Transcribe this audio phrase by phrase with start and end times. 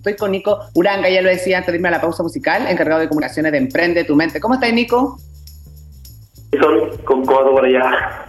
[0.00, 3.02] Estoy con Nico Uranga, ya lo decía antes de irme a la pausa musical, encargado
[3.02, 4.40] de comunicaciones de Emprende tu Mente.
[4.40, 5.18] ¿Cómo estás, Nico?
[6.58, 8.24] Son con codo por allá.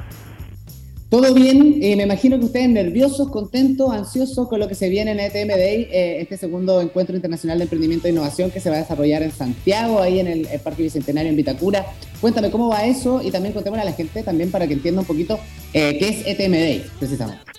[1.09, 5.11] Todo bien, eh, me imagino que ustedes nerviosos, contentos, ansiosos con lo que se viene
[5.11, 8.75] en ETM Day, eh, este segundo encuentro internacional de emprendimiento e innovación que se va
[8.75, 11.85] a desarrollar en Santiago, ahí en el, Parque Bicentenario en Vitacura.
[12.19, 15.07] Cuéntame cómo va eso y también contémosle a la gente también para que entienda un
[15.07, 15.39] poquito
[15.73, 17.50] eh, qué es ETM Day, precisamente.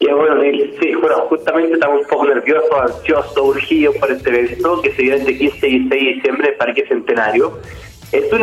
[0.00, 0.40] Ya bueno,
[0.80, 5.18] sí, bueno, justamente estamos un poco nerviosos, ansiosos, urgidos por este evento que se viene
[5.18, 7.58] entre 15 y 16 de diciembre en Parque Centenario.
[8.10, 8.42] Es un,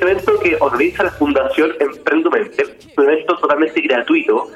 [0.00, 2.64] evento que organiza la Fundación Emprendumente,
[2.96, 4.48] un evento totalmente gratuito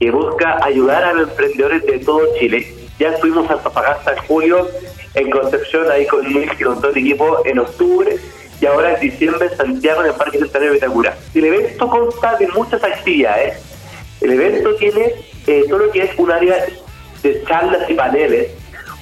[0.00, 2.66] que busca ayudar a los emprendedores de todo Chile.
[2.98, 4.68] Ya estuvimos en Antofagasta en julio,
[5.14, 8.16] en Concepción, ahí con Luis y con todo el equipo en octubre,
[8.58, 11.14] y ahora en diciembre en Santiago, en el Parque Centenario de Vitacura.
[11.34, 13.69] El evento consta de muchas actividades.
[14.20, 15.14] El evento tiene
[15.46, 16.64] eh, todo lo que es un área
[17.22, 18.50] de charlas y paneles,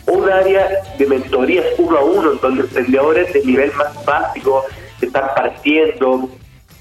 [0.06, 4.64] un área de mentorías uno a uno, donde emprendedores de nivel más básico
[5.00, 6.28] que están partiendo,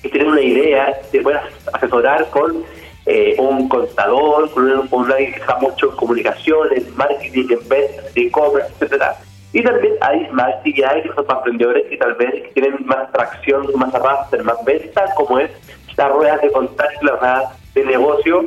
[0.04, 1.42] y tienen una idea, se pueden
[1.74, 2.64] asesorar con
[3.06, 8.72] eh, un contador, con, un, alguien que sabe mucho en comunicaciones, marketing, en ventas, e-commerce,
[8.74, 9.18] etcétera.
[9.54, 13.68] Y también hay más actividades que son para emprendedores que tal vez tienen más tracción,
[13.76, 15.50] más arrastre, más venta, como es
[15.96, 18.46] las ruedas de contacto, las ruedas de negocio,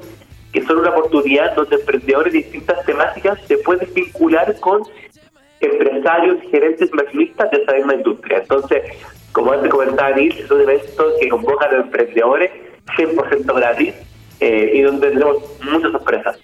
[0.52, 4.82] que son una oportunidad donde emprendedores de distintas temáticas se pueden vincular con
[5.60, 8.38] empresarios, gerentes, maquinistas de esa misma industria.
[8.38, 8.82] Entonces,
[9.32, 12.50] como antes comentaba Nils, es un evento que convoca a los emprendedores
[12.96, 13.94] 100% gratis
[14.40, 16.38] eh, y donde tenemos muchas sorpresas.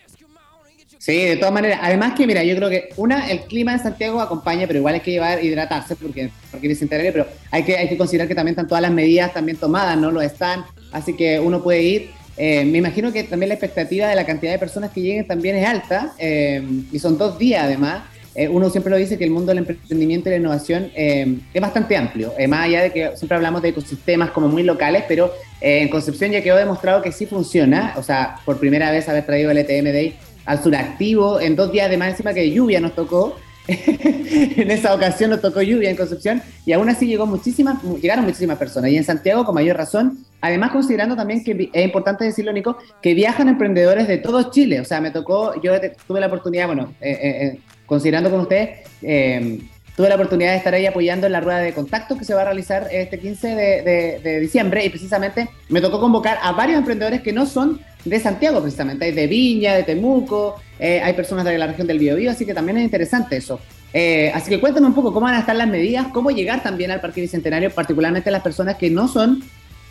[0.99, 1.79] Sí, de todas maneras.
[1.83, 5.01] Además que, mira, yo creo que una, el clima en Santiago acompaña, pero igual hay
[5.01, 8.67] que llevar hidratarse porque, porque interés, pero hay que, hay que considerar que también están
[8.67, 10.11] todas las medidas también tomadas, ¿no?
[10.11, 12.11] Lo están, así que uno puede ir.
[12.37, 15.57] Eh, me imagino que también la expectativa de la cantidad de personas que lleguen también
[15.57, 18.03] es alta, eh, y son dos días además.
[18.37, 21.61] Eh, uno siempre lo dice que el mundo del emprendimiento y la innovación eh, es
[21.61, 25.33] bastante amplio, eh, más allá de que siempre hablamos de ecosistemas como muy locales, pero
[25.63, 29.51] en Concepción ya quedó demostrado que sí funciona, o sea, por primera vez haber traído
[29.51, 32.95] el ETM Day al sur activo, en dos días de más encima que lluvia nos
[32.95, 33.37] tocó,
[33.69, 38.59] en esa ocasión nos tocó lluvia en Concepción y aún así llegó muchísimas, llegaron muchísimas
[38.59, 38.91] personas.
[38.91, 43.15] Y en Santiago con mayor razón, además considerando también que es importante decirlo Nico, que
[43.15, 45.73] viajan emprendedores de todo Chile, o sea, me tocó, yo
[46.07, 49.61] tuve la oportunidad, bueno, eh, considerando con ustedes, eh,
[49.97, 52.43] tuve la oportunidad de estar ahí apoyando en la rueda de contacto que se va
[52.43, 57.33] a realizar este 15 de, diciembre y precisamente me tocó convocar a varios emprendedores que
[57.33, 61.67] no son de Santiago precisamente, hay de Viña, de Temuco, eh, hay personas de la
[61.67, 63.61] región del Biobío, así que también es interesante eso.
[63.93, 66.91] Eh, así que cuéntame un poco cómo van a estar las medidas, cómo llegar también
[66.91, 69.43] al Parque Bicentenario, particularmente las personas que no son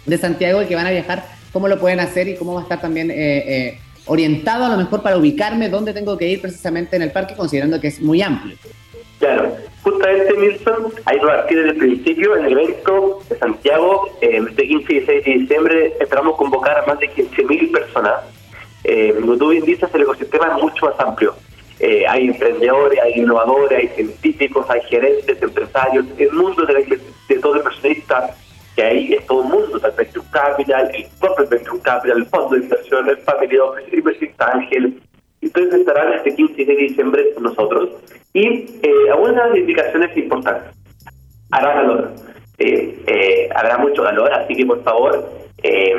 [0.06, 2.64] de Santiago y que van a viajar, cómo lo pueden hacer y cómo va a
[2.64, 3.12] estar también
[4.06, 7.80] orientado a lo mejor para ubicarme dónde tengo que ir precisamente en el parque, considerando
[7.82, 8.56] que es muy amplio.
[9.20, 9.56] Claro,
[9.86, 14.94] justamente Milton, ahí a partir del principio, en el evento de Santiago, eh, este 15
[14.94, 18.16] y 16 de diciembre, esperamos convocar a más de 15.000 personas.
[18.84, 21.36] Eh, como tú bien dices, el ecosistema es mucho más amplio.
[21.80, 27.40] Eh, hay emprendedores, hay innovadores, hay científicos, hay gerentes, empresarios, el mundo de, la, de
[27.40, 28.36] todo el personalista
[28.76, 32.56] que ahí es todo el mundo, el Venture Capital, el propio Venture Capital, el fondo
[32.56, 35.02] de inversión, el Family Office, el Ángel.
[35.42, 37.90] Entonces estarán este 15 de diciembre con nosotros.
[38.34, 38.66] Y
[39.36, 40.76] eh, algunas indicaciones importantes.
[41.52, 42.12] Habrá calor.
[42.58, 45.30] Eh, eh, habrá mucho calor, así que por favor,
[45.64, 45.96] eh,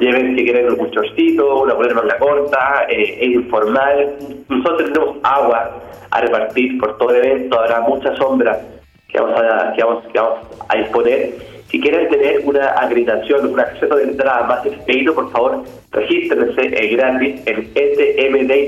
[0.00, 4.16] lleven si quieren un chorcito, una polera manga corta, es informal.
[4.48, 5.80] Nosotros tendremos agua
[6.10, 8.60] a repartir por todo el evento, habrá mucha sombra
[9.08, 13.60] que vamos a, que vamos, que vamos a disponer si quieren tener una acreditación, un
[13.60, 17.68] acceso de entrada más expedito, por favor, regístrense eh, gratis en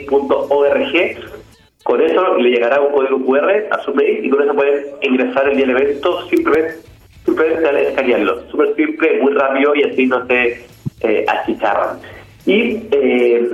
[0.06, 0.90] smday.org.
[1.84, 5.48] Con eso le llegará un código QR a su mail y con eso pueden ingresar
[5.48, 6.74] el día del evento simplemente,
[7.24, 8.50] simplemente escanearlo.
[8.50, 10.64] Súper simple, muy rápido y así no se
[11.00, 11.26] eh.
[12.46, 13.50] Y eh,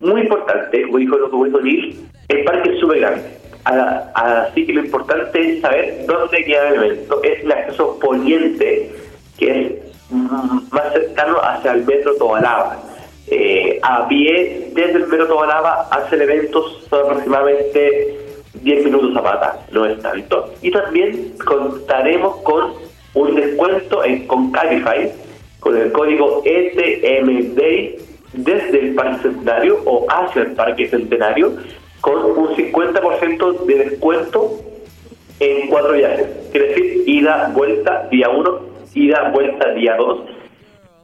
[0.00, 1.96] muy importante, como dijo, como dijo Neil,
[2.28, 7.22] el parque es súper grande así que lo importante es saber dónde queda el evento.
[7.22, 8.90] Es el acceso poniente,
[9.38, 9.72] que es
[10.10, 12.78] más cercano hacia el metro Tobalaba.
[13.30, 18.18] Eh, a pie, desde el metro Tobalaba hacia el evento son aproximadamente
[18.54, 20.52] 10 minutos a pata, no es tanto.
[20.62, 22.72] Y también contaremos con
[23.14, 25.12] un descuento en Concalify
[25.60, 27.98] con el código SMDAY
[28.32, 31.56] desde el Parque Centenario o hacia el Parque Centenario
[32.00, 34.60] con un 50% de descuento
[35.38, 36.26] en cuatro viajes.
[36.50, 38.60] Quiere decir, ida, vuelta, día 1,
[38.94, 40.20] ida, vuelta, día 2.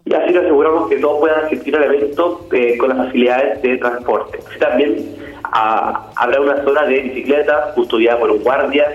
[0.06, 3.76] Y así nos aseguramos que todos puedan asistir al evento eh, con las facilidades de
[3.76, 4.38] transporte.
[4.60, 5.16] También
[5.52, 8.86] habrá una zona de bicicleta custodiada por un guardia,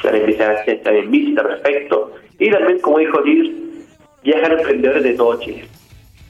[0.00, 2.12] se van a empezar a estar en bici, perfecto.
[2.38, 3.52] Y también, como dijo Liz,
[4.22, 5.64] viajan emprendedores de todo Chile.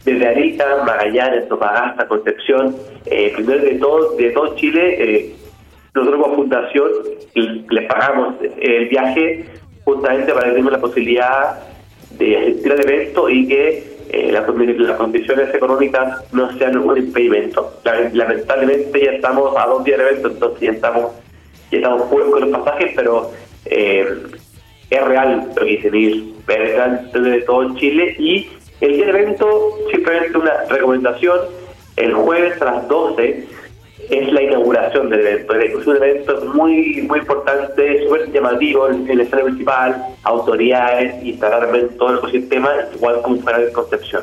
[0.07, 4.97] Desde Arica, Magallanes, Topagasta, Concepción, eh, emprendedores de todo, de todo Chile.
[4.99, 5.35] Eh,
[5.95, 6.91] nosotros como fundación
[7.35, 9.45] les pagamos el viaje
[9.85, 11.59] justamente para que tengan la posibilidad
[12.19, 14.45] de asistir al evento y que eh, las,
[14.97, 17.81] condiciones económicas no sean un impedimento.
[18.13, 21.13] Lamentablemente ya estamos a dos días del evento, entonces ya estamos,
[21.73, 23.33] ya estamos con los pasajes, pero
[23.65, 24.07] eh,
[24.89, 28.49] es real lo que dicen ir, de todo Chile y
[28.81, 31.41] el día del evento simplemente una recomendación,
[31.97, 33.49] el jueves a las 12
[34.11, 35.55] es la inauguración del evento.
[35.55, 41.69] Es un evento muy muy importante, súper llamativo en, el escenario principal, autoridades, instalar
[41.99, 44.23] todo el ecosistema, igual como fuera de Concepción.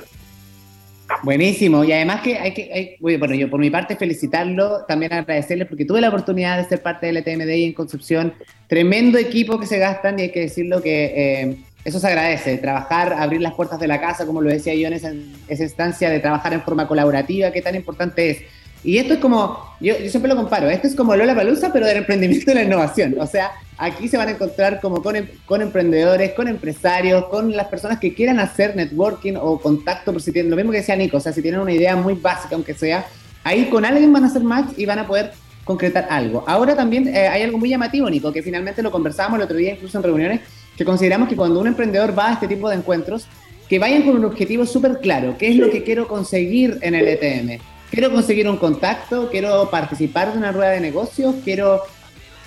[1.24, 5.86] Buenísimo, y además que hay que, bueno, yo por mi parte felicitarlo, también agradecerles porque
[5.86, 8.34] tuve la oportunidad de ser parte del ETMDI en Concepción,
[8.68, 13.14] tremendo equipo que se gastan y hay que decirlo que eh, eso se agradece, trabajar,
[13.14, 16.54] abrir las puertas de la casa, como lo decía yo en esa instancia, de trabajar
[16.54, 18.44] en forma colaborativa, qué tan importante es
[18.84, 21.86] y esto es como, yo, yo siempre lo comparo, esto es como Lola Palusa, pero
[21.86, 23.16] del emprendimiento y la innovación.
[23.20, 27.56] O sea, aquí se van a encontrar como con, em, con, emprendedores, con empresarios, con
[27.56, 30.96] las personas que quieran hacer networking o contacto, por si tienen, lo mismo que decía
[30.96, 33.06] Nico, o sea, si tienen una idea muy básica, aunque sea,
[33.44, 35.32] ahí con alguien van a hacer match y van a poder
[35.64, 36.44] concretar algo.
[36.48, 39.74] Ahora también eh, hay algo muy llamativo, Nico, que finalmente lo conversábamos el otro día,
[39.74, 40.42] incluso en reuniones,
[40.76, 43.28] que consideramos que cuando un emprendedor va a este tipo de encuentros,
[43.70, 47.08] que vayan con un objetivo súper claro, qué es lo que quiero conseguir en el
[47.08, 47.62] ETM
[47.92, 51.82] quiero conseguir un contacto, quiero participar de una rueda de negocios, quiero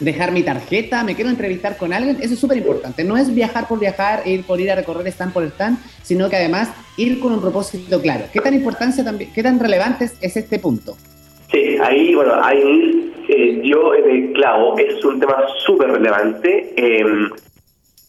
[0.00, 3.04] dejar mi tarjeta, me quiero entrevistar con alguien, eso es súper importante.
[3.04, 6.36] No es viajar por viajar, ir por ir a recorrer stand por stand, sino que
[6.36, 8.24] además ir con un propósito claro.
[8.32, 10.96] ¿Qué tan importancia también, qué tan relevante es este punto?
[11.52, 16.72] Sí, ahí, bueno, ahí eh, yo en el clavo, es un tema súper relevante.
[16.76, 17.04] Eh,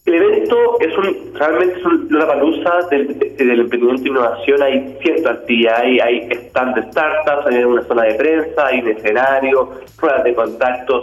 [0.05, 3.09] el evento es un realmente es una palusa del,
[3.39, 4.61] emprendimiento e innovación.
[4.61, 8.89] Hay cierta actividad, hay, hay stand de startups, hay una zona de prensa, hay un
[8.89, 11.01] escenario, pruebas de contacto,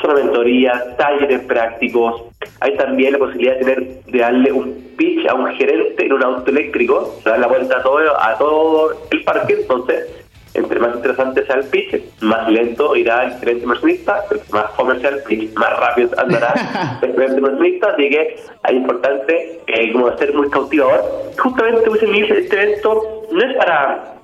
[0.00, 2.24] zona de mentoría, talleres prácticos.
[2.60, 6.24] Hay también la posibilidad de tener de darle un pitch a un gerente en un
[6.24, 9.58] auto eléctrico, dar la vuelta a todo, a todo el parque.
[9.60, 10.21] Entonces,
[10.54, 15.54] entre más interesante sea el pitch, más lento irá el gerente inversionista, más comercial pitch,
[15.54, 18.36] más rápido andará el gerente inversionista, así que
[18.68, 21.32] es importante eh, como ser muy cautivador.
[21.38, 21.90] Justamente
[22.38, 24.14] este evento no es para,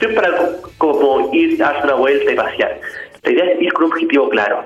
[0.00, 0.38] no es para
[0.78, 2.80] como ir a hacer una vuelta y pasear.
[3.22, 4.62] La idea es ir con un objetivo claro.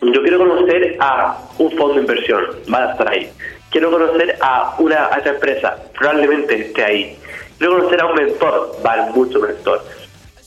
[0.00, 3.30] Yo quiero conocer a un fondo de inversión, va a estar ahí.
[3.70, 7.18] Quiero conocer a una alta empresa, probablemente esté ahí
[7.58, 9.82] Quiero conocer a un mentor, vale mucho mentor.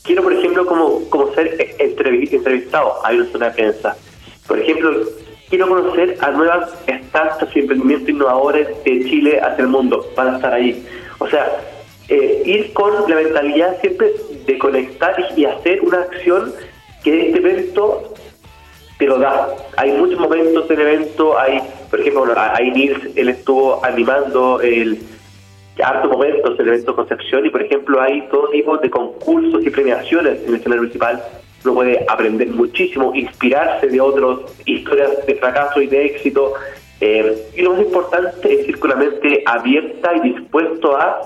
[0.03, 3.97] Quiero, por ejemplo, como, como ser entrevistado a una zona de prensa.
[4.47, 5.01] Por ejemplo,
[5.49, 10.05] quiero conocer a nuevas startups y emprendimientos innovadores de Chile hacia el mundo.
[10.15, 10.85] Van a estar ahí.
[11.19, 11.61] O sea,
[12.09, 14.13] eh, ir con la mentalidad siempre
[14.45, 16.53] de conectar y hacer una acción
[17.03, 18.13] que este evento
[18.97, 19.49] te lo da.
[19.75, 24.99] Hay muchos momentos del evento, hay, por ejemplo, ahí Nils, él estuvo animando el
[25.83, 30.41] harto momentos el evento Concepción y por ejemplo hay todo tipo de concursos y premiaciones
[30.43, 31.21] en el escenario municipal.
[31.63, 36.53] Uno puede aprender muchísimo, inspirarse de otros, historias de fracaso y de éxito.
[37.01, 41.21] Eh, y lo más importante es ir con la mente abierta y dispuesto a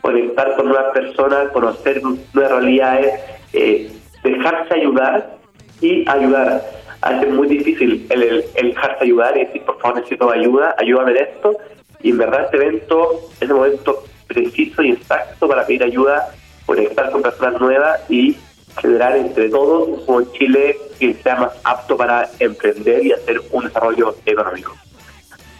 [0.00, 3.14] conectar con nuevas personas, conocer nuevas realidades,
[3.52, 3.90] eh,
[4.22, 5.38] dejarse ayudar
[5.80, 6.62] y ayudar.
[7.02, 11.12] A es muy difícil el, el, dejarse ayudar y decir, por favor, necesito ayuda, ayúdame
[11.12, 11.56] en esto
[12.04, 16.34] y en verdad este evento es el momento preciso y exacto para pedir ayuda,
[16.66, 18.36] conectar con personas nuevas y
[18.80, 24.16] generar entre todos un Chile que sea más apto para emprender y hacer un desarrollo
[24.26, 24.76] económico.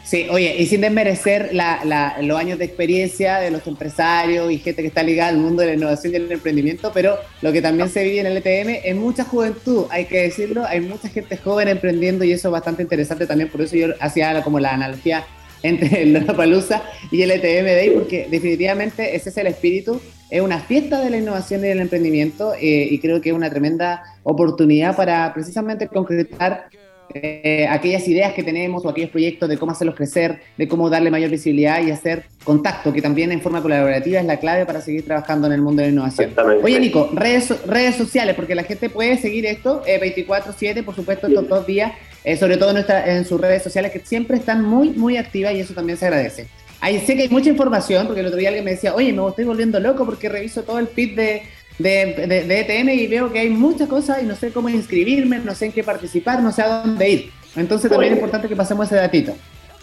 [0.04, 4.82] Sí, oye, y sin desmerecer la, los años de experiencia de los empresarios y gente
[4.82, 7.88] que está ligada al mundo de la innovación y el emprendimiento, pero lo que también
[7.88, 11.68] se vive en el ETM es mucha juventud, hay que decirlo, hay mucha gente joven
[11.68, 15.24] emprendiendo y eso es bastante interesante también, por eso yo hacía como la analogía
[15.64, 20.00] entre el Palusa y el ETM Day, porque definitivamente ese es el espíritu.
[20.30, 23.50] Es una fiesta de la innovación y del emprendimiento eh, y creo que es una
[23.50, 26.68] tremenda oportunidad para precisamente concretar
[27.12, 31.10] eh, aquellas ideas que tenemos o aquellos proyectos de cómo hacerlos crecer, de cómo darle
[31.10, 35.04] mayor visibilidad y hacer contacto, que también en forma colaborativa es la clave para seguir
[35.04, 36.32] trabajando en el mundo de la innovación.
[36.62, 41.26] Oye, Nico, redes, redes sociales, porque la gente puede seguir esto eh, 24/7, por supuesto,
[41.28, 41.92] estos dos días,
[42.24, 45.52] eh, sobre todo en, nuestra, en sus redes sociales, que siempre están muy, muy activas
[45.52, 46.48] y eso también se agradece.
[46.80, 49.26] Ahí sé que hay mucha información, porque el otro día alguien me decía, oye, me
[49.28, 51.42] estoy volviendo loco porque reviso todo el feed de,
[51.78, 55.54] de, de, ETM y veo que hay muchas cosas y no sé cómo inscribirme, no
[55.54, 57.30] sé en qué participar, no sé a dónde ir.
[57.56, 59.34] Entonces también es importante que pasemos ese datito.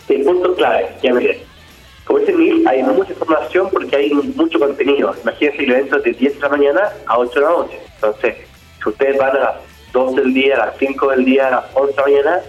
[0.07, 1.37] Sí, punto clave, ya miren.
[2.05, 5.15] Como dice Neil, hay mucha información porque hay mucho contenido.
[5.21, 7.79] Imagínense el evento de 10 de la mañana a 8 de la noche.
[7.95, 8.35] Entonces,
[8.83, 9.55] si ustedes van a las
[9.91, 12.41] 2 del día, a las 5 del día, a las 11 de la mañana,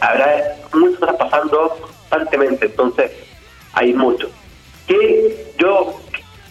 [0.00, 2.66] habrá muchas cosas pasando constantemente.
[2.66, 3.10] Entonces,
[3.72, 4.28] hay mucho.
[4.86, 5.94] Que yo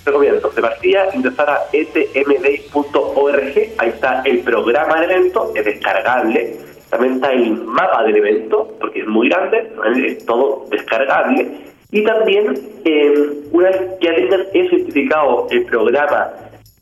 [0.05, 3.41] recomiendo de partida ingresar a etmday.org,
[3.77, 6.57] ahí está el programa del evento, es descargable,
[6.89, 9.71] también está el mapa del evento, porque es muy grande,
[10.05, 11.51] es todo descargable,
[11.91, 13.13] y también eh,
[13.51, 16.31] una vez que ya tengan identificado el programa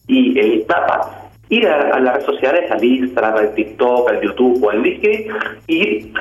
[0.07, 1.22] y el mapa,
[1.53, 5.27] ir a, las redes sociales, al Instagram, al TikTok, al YouTube o al LinkedIn,
[5.67, 6.13] y ir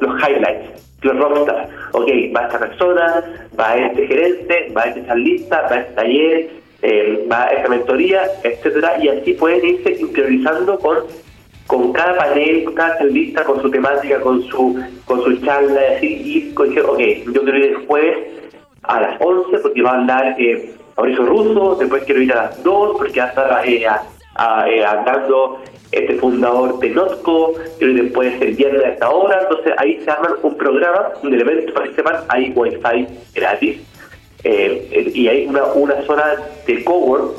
[0.00, 1.70] los highlights los rockstars.
[1.92, 3.24] Ok, va esta persona,
[3.58, 6.50] va este gerente, va este charlista, va este taller,
[6.82, 10.98] eh, va esta mentoría, etcétera, y así pueden irse interiorizando con
[11.66, 16.22] con cada panel, cada charlista, con su temática, con su con su charla, y así,
[16.24, 17.00] y con, ok,
[17.32, 18.18] yo quiero ir el jueves
[18.82, 22.62] a las 11 porque va a hablar eh, Mauricio Russo, después quiero ir a las
[22.62, 23.86] 2 porque va a estar eh,
[24.66, 25.60] eh, hablando
[25.92, 30.32] este fundador de Notco, que después el viernes a esta hora, entonces ahí se arman
[30.42, 33.80] un programa, un elemento para que sepan, hay wifi gratis,
[34.42, 36.34] eh, y hay una, una zona
[36.66, 37.32] de cowork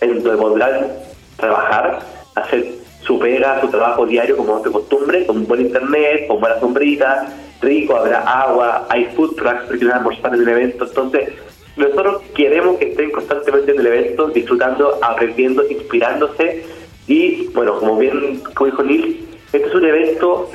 [0.00, 0.88] en donde podrán
[1.36, 2.00] trabajar,
[2.34, 2.66] hacer
[3.02, 7.28] su pega, su trabajo diario como de costumbre, con buen internet, con buena sombrita,
[7.62, 11.30] rico, habrá agua, hay food trucks porque van a almorzar en el evento, entonces
[11.78, 16.64] nosotros queremos que estén constantemente en el evento, disfrutando, aprendiendo, inspirándose.
[17.06, 20.50] Y bueno, como bien dijo Neil, este es un evento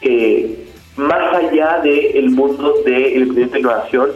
[0.00, 4.10] que más allá del mundo del emprendimiento e innovación,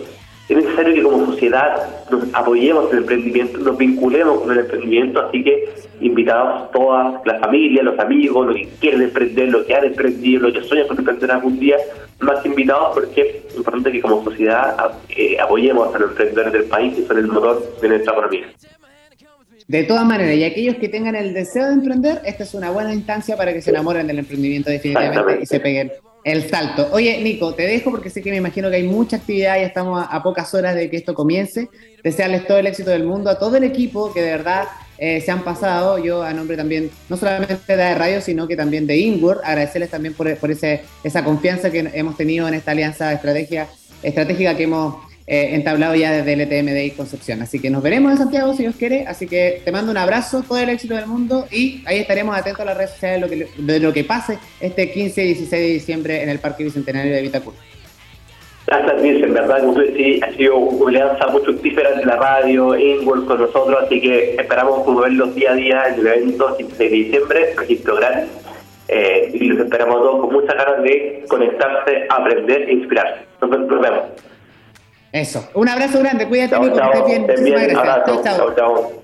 [0.49, 5.21] es necesario que como sociedad nos apoyemos en el emprendimiento, nos vinculemos con el emprendimiento,
[5.21, 5.69] así que
[6.00, 10.52] invitamos todas las familias, los amigos, los que quieren emprender, los que han emprendido, los
[10.52, 11.76] que sueñan con emprender algún día,
[12.23, 16.95] más invitados porque es importante que como sociedad eh, apoyemos a los emprendedores del país
[16.95, 18.47] que son el motor de nuestra economía.
[19.69, 22.93] De todas maneras, y aquellos que tengan el deseo de emprender, esta es una buena
[22.93, 25.93] instancia para que se enamoren del emprendimiento definitivamente y se peguen
[26.25, 26.88] el salto.
[26.93, 30.05] Oye, Nico, te dejo porque sé que me imagino que hay mucha actividad y estamos
[30.09, 31.69] a, pocas horas de que esto comience.
[32.02, 34.64] Desearles todo el éxito del mundo a todo el equipo que de verdad
[35.03, 35.99] eh, se han pasado.
[35.99, 40.15] Yo a nombre también, no solamente de Radio, sino que también de Inward, agradecerles también
[40.15, 43.67] por, por ese, esa confianza que hemos tenido en esta alianza estrategia,
[44.01, 44.95] estratégica que hemos
[45.27, 47.43] eh, entablado ya desde el ETMD y Concepción.
[47.43, 49.05] Así que nos veremos en Santiago si Dios quiere.
[49.09, 52.61] Así que te mando un abrazo, todo el éxito del mundo y ahí estaremos atentos
[52.61, 55.51] a las redes sociales de lo que, de lo que pase este 15 y 16
[55.51, 57.23] de diciembre en el Parque Bicentenario de
[58.73, 59.02] Vitacur.
[59.02, 62.76] Gracias, en verdad, como tú decís, ha sido una alianza muy fructífera entre la radio,
[62.76, 66.91] Inworld con nosotros, así que esperamos verlos día a día en el evento 15 de
[66.91, 68.31] diciembre, registro gratis,
[68.88, 73.21] eh, y los esperamos todos con muchas ganas de conectarse, aprender e inspirarse.
[73.41, 74.05] Nos, vemos.
[75.12, 75.49] Eso.
[75.55, 77.23] Un abrazo grande, cuídate, chao, Nico, que estés bien.
[77.23, 78.23] Muchísimas gracias.
[78.23, 78.23] chao.
[78.23, 78.55] chao.
[78.55, 79.02] chao.